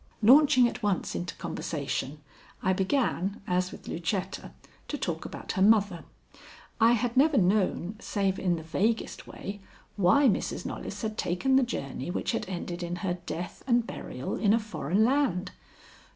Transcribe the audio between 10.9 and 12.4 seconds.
had taken the journey which